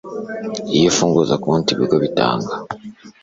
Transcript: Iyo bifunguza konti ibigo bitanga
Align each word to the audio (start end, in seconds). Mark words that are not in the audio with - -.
Iyo 0.75 0.79
bifunguza 0.89 1.33
konti 1.43 1.69
ibigo 1.71 1.95
bitanga 2.03 2.53